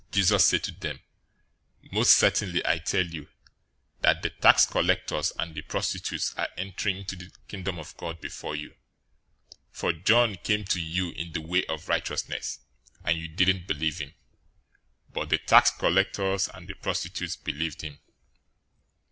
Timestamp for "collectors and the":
4.65-5.61, 15.69-16.73